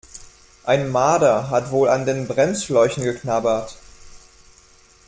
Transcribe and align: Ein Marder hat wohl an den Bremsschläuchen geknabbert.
Ein 0.63 0.89
Marder 0.89 1.51
hat 1.51 1.69
wohl 1.69 1.87
an 1.87 2.07
den 2.07 2.27
Bremsschläuchen 2.27 3.03
geknabbert. 3.03 3.77